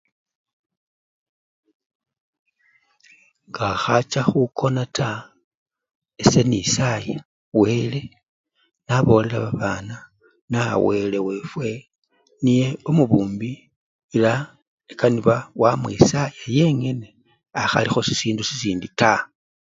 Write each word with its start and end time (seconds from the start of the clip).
ngakhacha 3.49 4.21
khukona 4.29 4.83
taa, 4.97 5.19
ese 6.21 6.41
nisaya 6.49 7.17
wele, 7.61 8.01
nabolela 8.87 9.37
babana 9.45 9.95
naa 10.51 10.73
wele 10.85 11.17
wefwe 11.27 11.69
niye 12.43 12.67
umubumbi 12.89 13.51
ela 14.15 14.33
ikanibwa 14.91 15.35
wamwisaya 15.61 16.43
yengene 16.57 17.07
akhalikho 17.61 17.99
sisindu 18.07 18.41
sisindi 18.49 18.87
taa. 18.99 19.21